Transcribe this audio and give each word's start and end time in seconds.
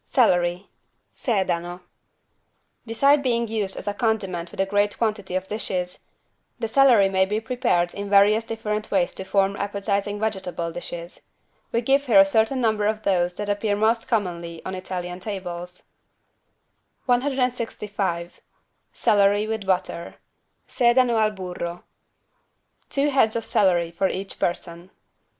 CELERY 0.03 0.67
(Sedano) 1.15 1.81
Beside 2.87 3.21
being 3.21 3.47
used 3.47 3.77
as 3.77 3.87
a 3.87 3.93
condiment 3.93 4.49
with 4.49 4.59
a 4.59 4.65
great 4.65 4.97
quantity 4.97 5.35
of 5.35 5.47
dishes, 5.47 5.99
the 6.57 6.67
celery 6.67 7.07
may 7.07 7.23
be 7.23 7.39
prepared 7.39 7.93
in 7.93 8.09
various 8.09 8.43
different 8.43 8.89
ways 8.89 9.13
to 9.13 9.23
form 9.23 9.55
appetizing 9.57 10.19
vegetable 10.19 10.71
dishes. 10.71 11.21
We 11.71 11.81
give 11.81 12.07
here 12.07 12.19
a 12.19 12.25
certain 12.25 12.59
number 12.59 12.87
of 12.87 13.03
those 13.03 13.35
that 13.35 13.47
appear 13.47 13.75
most 13.75 14.07
commonly 14.07 14.65
on 14.65 14.73
Italian 14.73 15.19
tables: 15.19 15.83
165 17.05 18.41
CELERY 18.93 19.45
WITH 19.45 19.67
BUTTER 19.67 20.15
(Sedano 20.67 21.21
al 21.21 21.29
burro) 21.29 21.83
Two 22.89 23.11
heads 23.11 23.35
of 23.35 23.45
celery 23.45 23.91
for 23.91 24.07
each 24.07 24.39
person. 24.39 24.89